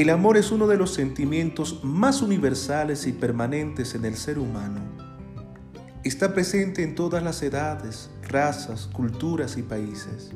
El 0.00 0.10
amor 0.10 0.36
es 0.36 0.52
uno 0.52 0.68
de 0.68 0.76
los 0.76 0.94
sentimientos 0.94 1.80
más 1.82 2.22
universales 2.22 3.08
y 3.08 3.12
permanentes 3.12 3.96
en 3.96 4.04
el 4.04 4.14
ser 4.14 4.38
humano. 4.38 4.80
Está 6.04 6.34
presente 6.34 6.84
en 6.84 6.94
todas 6.94 7.20
las 7.20 7.42
edades, 7.42 8.08
razas, 8.22 8.88
culturas 8.92 9.56
y 9.56 9.62
países. 9.64 10.30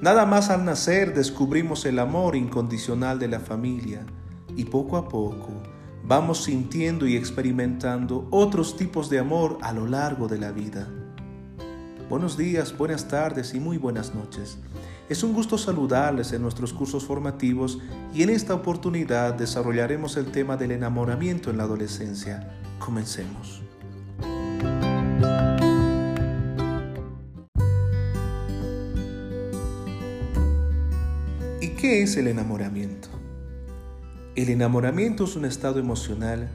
Nada 0.00 0.24
más 0.24 0.50
al 0.50 0.64
nacer 0.64 1.14
descubrimos 1.14 1.84
el 1.84 1.98
amor 1.98 2.36
incondicional 2.36 3.18
de 3.18 3.26
la 3.26 3.40
familia 3.40 4.06
y 4.54 4.66
poco 4.66 4.96
a 4.98 5.08
poco 5.08 5.60
vamos 6.04 6.44
sintiendo 6.44 7.08
y 7.08 7.16
experimentando 7.16 8.28
otros 8.30 8.76
tipos 8.76 9.10
de 9.10 9.18
amor 9.18 9.58
a 9.62 9.72
lo 9.72 9.88
largo 9.88 10.28
de 10.28 10.38
la 10.38 10.52
vida. 10.52 10.88
Buenos 12.08 12.36
días, 12.36 12.78
buenas 12.78 13.08
tardes 13.08 13.52
y 13.52 13.58
muy 13.58 13.78
buenas 13.78 14.14
noches. 14.14 14.58
Es 15.08 15.22
un 15.22 15.34
gusto 15.34 15.58
saludarles 15.58 16.32
en 16.32 16.42
nuestros 16.42 16.72
cursos 16.72 17.04
formativos 17.04 17.80
y 18.14 18.22
en 18.22 18.30
esta 18.30 18.54
oportunidad 18.54 19.34
desarrollaremos 19.34 20.16
el 20.16 20.26
tema 20.26 20.56
del 20.56 20.70
enamoramiento 20.70 21.50
en 21.50 21.58
la 21.58 21.64
adolescencia. 21.64 22.56
Comencemos. 22.78 23.62
¿Y 31.60 31.68
qué 31.70 32.02
es 32.02 32.16
el 32.16 32.28
enamoramiento? 32.28 33.08
El 34.34 34.48
enamoramiento 34.48 35.24
es 35.24 35.36
un 35.36 35.44
estado 35.44 35.78
emocional 35.78 36.48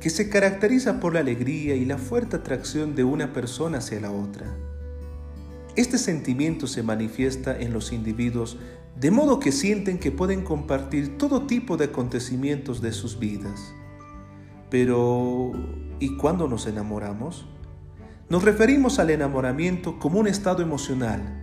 que 0.00 0.10
se 0.10 0.28
caracteriza 0.28 0.98
por 0.98 1.14
la 1.14 1.20
alegría 1.20 1.76
y 1.76 1.84
la 1.84 1.96
fuerte 1.96 2.36
atracción 2.36 2.96
de 2.96 3.04
una 3.04 3.32
persona 3.32 3.78
hacia 3.78 4.00
la 4.00 4.10
otra. 4.10 4.46
Este 5.74 5.96
sentimiento 5.96 6.66
se 6.66 6.82
manifiesta 6.82 7.58
en 7.58 7.72
los 7.72 7.92
individuos 7.92 8.58
de 9.00 9.10
modo 9.10 9.40
que 9.40 9.52
sienten 9.52 9.98
que 9.98 10.12
pueden 10.12 10.42
compartir 10.42 11.16
todo 11.16 11.46
tipo 11.46 11.78
de 11.78 11.86
acontecimientos 11.86 12.82
de 12.82 12.92
sus 12.92 13.18
vidas. 13.18 13.72
Pero, 14.68 15.52
¿y 15.98 16.16
cuándo 16.16 16.46
nos 16.46 16.66
enamoramos? 16.66 17.46
Nos 18.28 18.44
referimos 18.44 18.98
al 18.98 19.10
enamoramiento 19.10 19.98
como 19.98 20.20
un 20.20 20.26
estado 20.26 20.62
emocional 20.62 21.38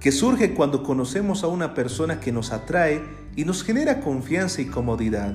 que 0.00 0.12
surge 0.12 0.54
cuando 0.54 0.82
conocemos 0.82 1.42
a 1.42 1.48
una 1.48 1.74
persona 1.74 2.20
que 2.20 2.32
nos 2.32 2.52
atrae 2.52 3.02
y 3.34 3.44
nos 3.44 3.62
genera 3.62 4.00
confianza 4.00 4.62
y 4.62 4.66
comodidad. 4.66 5.34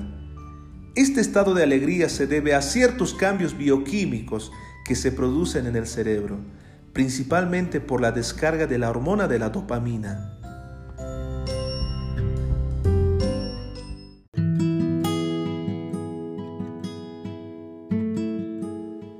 Este 0.94 1.20
estado 1.20 1.54
de 1.54 1.62
alegría 1.62 2.08
se 2.08 2.26
debe 2.26 2.54
a 2.54 2.62
ciertos 2.62 3.14
cambios 3.14 3.56
bioquímicos 3.56 4.52
que 4.84 4.94
se 4.94 5.12
producen 5.12 5.66
en 5.66 5.76
el 5.76 5.86
cerebro, 5.86 6.38
principalmente 6.92 7.80
por 7.80 8.00
la 8.00 8.12
descarga 8.12 8.66
de 8.66 8.78
la 8.78 8.90
hormona 8.90 9.28
de 9.28 9.38
la 9.38 9.48
dopamina. 9.48 10.38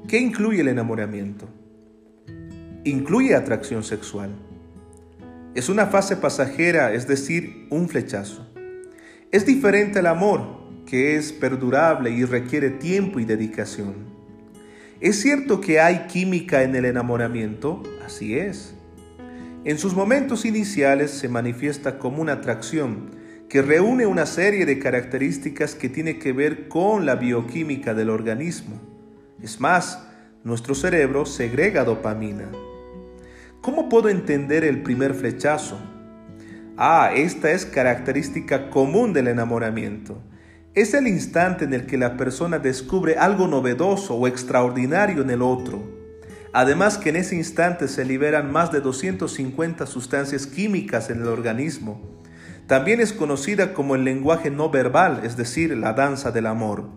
¿Qué 0.07 0.19
incluye 0.19 0.61
el 0.61 0.69
enamoramiento? 0.69 1.49
Incluye 2.85 3.35
atracción 3.35 3.83
sexual. 3.83 4.31
Es 5.55 5.71
una 5.71 5.87
fase 5.87 6.17
pasajera, 6.17 6.93
es 6.93 7.09
decir, 7.09 7.67
un 7.71 7.89
flechazo. 7.89 8.47
Es 9.31 9.47
diferente 9.47 10.01
al 10.01 10.09
amor, 10.09 10.85
que 10.85 11.17
es 11.17 11.33
perdurable 11.33 12.11
y 12.11 12.25
requiere 12.27 12.69
tiempo 12.69 13.21
y 13.21 13.25
dedicación. 13.25 14.12
¿Es 15.03 15.21
cierto 15.21 15.61
que 15.61 15.81
hay 15.81 16.07
química 16.07 16.63
en 16.63 16.77
el 16.77 16.85
enamoramiento? 16.85 17.83
Así 18.07 18.39
es. 18.39 18.73
En 19.65 19.77
sus 19.77 19.95
momentos 19.95 20.45
iniciales 20.45 21.11
se 21.11 21.29
manifiesta 21.29 21.99
como 21.99 22.23
una 22.23 22.35
atracción 22.35 23.11
que 23.49 23.63
reúne 23.63 24.07
una 24.07 24.27
serie 24.27 24.65
de 24.65 24.79
características 24.79 25.75
que 25.75 25.89
tiene 25.89 26.21
que 26.21 26.33
ver 26.33 26.69
con 26.69 27.05
la 27.05 27.17
bioquímica 27.17 27.95
del 27.95 28.11
organismo. 28.11 28.81
Es 29.43 29.59
más, 29.59 30.07
nuestro 30.45 30.77
cerebro 30.77 31.27
segrega 31.27 31.83
dopamina. 31.83 32.49
¿Cómo 33.61 33.89
puedo 33.89 34.09
entender 34.09 34.63
el 34.63 34.85
primer 34.85 35.15
flechazo? 35.15 35.81
Ah, 36.77 37.11
esta 37.13 37.51
es 37.51 37.67
característica 37.67 38.71
común 38.71 39.13
del 39.13 39.27
enamoramiento. 39.27 40.23
Es 40.75 40.95
el 40.95 41.07
instante 41.07 41.67
en 41.67 41.75
el 41.75 41.85
que 41.85 41.99
la 41.99 42.17
persona 42.17 42.59
descubre 42.59 43.17
algo 43.19 43.47
novedoso 43.47 44.15
o 44.15 44.27
extraordinario 44.27 45.21
en 45.21 45.29
el 45.29 45.43
otro. 45.43 45.83
Además 46.55 46.97
que 46.97 47.11
en 47.11 47.17
ese 47.17 47.37
instante 47.37 47.89
se 47.89 48.07
liberan 48.07 48.51
más 48.51 48.73
de 48.73 48.81
250 48.81 49.85
sustancias 49.85 50.47
químicas 50.47 51.11
en 51.11 51.21
el 51.21 51.29
organismo. 51.29 52.01
También 52.69 53.01
es 53.01 53.13
conocida 53.13 53.75
como 53.75 53.97
el 53.97 54.05
lenguaje 54.05 54.51
no 54.51 54.71
verbal, 54.71 55.21
es 55.25 55.37
decir, 55.37 55.77
la 55.77 55.93
danza 55.93 56.31
del 56.31 56.47
amor. 56.47 56.89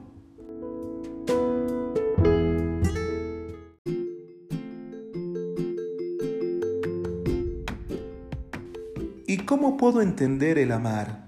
¿Y 9.28 9.40
cómo 9.40 9.75
puedo 9.75 10.02
entender 10.02 10.58
el 10.59 10.72
amar? 10.72 11.25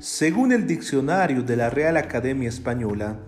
Según 0.00 0.52
el 0.52 0.66
diccionario 0.66 1.42
de 1.42 1.56
la 1.56 1.68
Real 1.68 1.98
Academia 1.98 2.48
Española, 2.48 3.18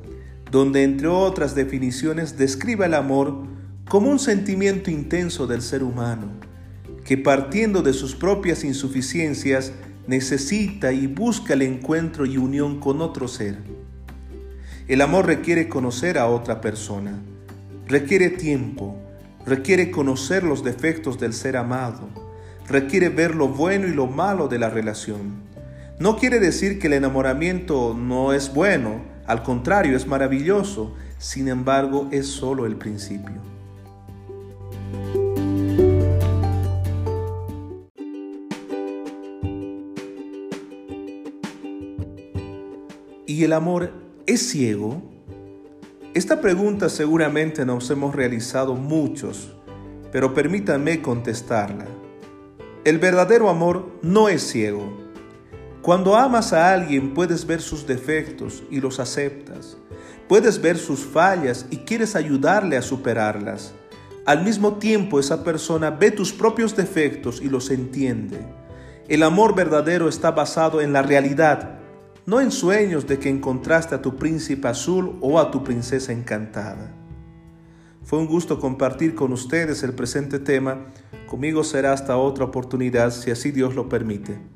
donde 0.51 0.85
entre 0.85 1.07
otras 1.07 1.55
definiciones 1.55 2.39
describe 2.39 2.87
el 2.87 2.95
amor 2.95 3.45
como 3.87 4.09
un 4.09 4.19
sentimiento 4.19 4.91
intenso 4.91 5.47
del 5.47 5.61
ser 5.61 5.83
humano, 5.83 6.29
que 7.05 7.19
partiendo 7.19 7.83
de 7.83 7.93
sus 7.93 8.15
propias 8.15 8.65
insuficiencias 8.65 9.75
necesita 10.07 10.95
y 10.95 11.07
busca 11.07 11.53
el 11.53 11.61
encuentro 11.61 12.25
y 12.25 12.39
unión 12.39 12.81
con 12.81 13.03
otro 13.03 13.29
ser. 13.29 13.59
El 14.89 15.03
amor 15.03 15.27
requiere 15.27 15.69
conocer 15.69 16.17
a 16.17 16.27
otra 16.27 16.63
persona, 16.63 17.21
requiere 17.87 18.31
tiempo, 18.31 18.97
requiere 19.45 19.91
conocer 19.91 20.43
los 20.43 20.65
defectos 20.65 21.21
del 21.21 21.35
ser 21.35 21.59
amado, 21.59 22.09
requiere 22.67 23.11
ver 23.11 23.35
lo 23.35 23.49
bueno 23.49 23.89
y 23.89 23.93
lo 23.93 24.07
malo 24.07 24.49
de 24.49 24.59
la 24.59 24.71
relación 24.71 25.52
no 25.99 26.17
quiere 26.17 26.41
decir 26.41 26.79
que 26.79 26.87
el 26.87 26.95
enamoramiento 26.95 27.95
no 27.95 28.33
es 28.33 28.53
bueno, 28.53 29.03
al 29.27 29.43
contrario, 29.43 29.97
es 29.97 30.07
maravilloso, 30.07 30.95
sin 31.19 31.49
embargo 31.49 32.09
es 32.11 32.27
solo 32.27 32.67
el 32.67 32.77
principio. 32.77 33.41
¿Y 43.27 43.45
el 43.45 43.53
amor 43.53 43.93
es 44.27 44.51
ciego? 44.51 45.03
Esta 46.15 46.41
pregunta 46.41 46.89
seguramente 46.89 47.65
nos 47.65 47.89
hemos 47.91 48.15
realizado 48.15 48.75
muchos, 48.75 49.55
pero 50.11 50.35
permítanme 50.35 51.01
contestarla. 51.01 51.87
El 52.85 52.99
verdadero 52.99 53.49
amor 53.49 53.99
no 54.03 54.29
es 54.29 54.43
ciego 54.43 55.12
cuando 55.83 56.15
amas 56.15 56.53
a 56.53 56.73
alguien 56.73 57.13
puedes 57.13 57.45
ver 57.45 57.61
sus 57.61 57.85
defectos 57.89 58.63
y 58.71 58.81
los 58.81 59.01
aceptas. 59.01 59.77
Puedes 60.29 60.63
ver 60.63 60.79
sus 60.79 61.01
fallas 61.01 61.67
y 61.71 61.79
quieres 61.79 62.15
ayudarle 62.15 62.77
a 62.77 62.83
superarlas. 62.83 63.75
Al 64.25 64.45
mismo 64.45 64.75
tiempo 64.75 65.19
esa 65.19 65.43
persona 65.43 65.91
ve 65.91 66.13
tus 66.13 66.33
propios 66.33 66.77
defectos 66.77 67.43
y 67.43 67.49
los 67.49 67.69
entiende. 67.71 68.39
El 69.09 69.25
amor 69.25 69.57
verdadero 69.57 70.09
está 70.09 70.31
basado 70.31 70.81
en 70.81 70.93
la 70.93 71.03
realidad, 71.03 71.81
no 72.27 72.41
en 72.41 72.53
sueños 72.53 73.09
de 73.09 73.19
que 73.19 73.29
encontraste 73.29 73.97
a 73.97 74.03
tu 74.03 74.15
príncipe 74.15 74.69
azul 74.69 75.19
o 75.21 75.41
a 75.41 75.51
tu 75.51 75.65
princesa 75.65 76.13
encantada. 76.13 76.95
Fue 78.05 78.21
un 78.21 78.29
gusto 78.29 78.61
compartir 78.61 79.17
con 79.17 79.33
ustedes 79.33 79.83
el 79.83 79.95
presente 79.95 80.39
tema. 80.39 80.87
Conmigo 81.27 81.65
será 81.65 81.93
hasta 81.93 82.17
otra 82.17 82.45
oportunidad 82.45 83.11
si 83.11 83.33
así 83.33 83.51
Dios 83.51 83.75
lo 83.75 83.89
permite. 83.89 84.52